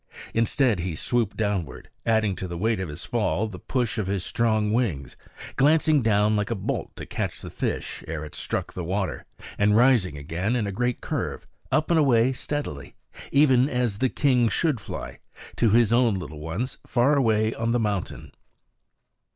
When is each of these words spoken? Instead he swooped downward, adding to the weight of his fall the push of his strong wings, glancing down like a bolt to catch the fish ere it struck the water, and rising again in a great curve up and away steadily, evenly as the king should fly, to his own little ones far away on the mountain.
Instead 0.33 0.79
he 0.79 0.95
swooped 0.95 1.37
downward, 1.37 1.87
adding 2.07 2.35
to 2.35 2.47
the 2.47 2.57
weight 2.57 2.79
of 2.79 2.89
his 2.89 3.05
fall 3.05 3.45
the 3.45 3.59
push 3.59 3.99
of 3.99 4.07
his 4.07 4.25
strong 4.25 4.73
wings, 4.73 5.15
glancing 5.57 6.01
down 6.01 6.35
like 6.35 6.49
a 6.49 6.55
bolt 6.55 6.95
to 6.95 7.05
catch 7.05 7.39
the 7.39 7.51
fish 7.51 8.03
ere 8.07 8.25
it 8.25 8.33
struck 8.33 8.73
the 8.73 8.83
water, 8.83 9.27
and 9.59 9.77
rising 9.77 10.17
again 10.17 10.55
in 10.55 10.65
a 10.65 10.71
great 10.71 11.01
curve 11.01 11.45
up 11.71 11.91
and 11.91 11.99
away 11.99 12.33
steadily, 12.33 12.95
evenly 13.31 13.71
as 13.71 13.99
the 13.99 14.09
king 14.09 14.49
should 14.49 14.79
fly, 14.81 15.19
to 15.55 15.69
his 15.69 15.93
own 15.93 16.15
little 16.15 16.39
ones 16.39 16.79
far 16.83 17.15
away 17.15 17.53
on 17.53 17.71
the 17.71 17.79
mountain. 17.79 18.31